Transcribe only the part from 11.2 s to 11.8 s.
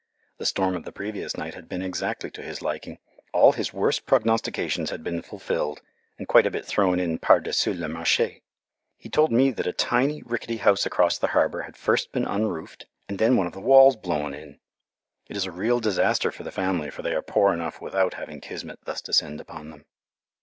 harbour had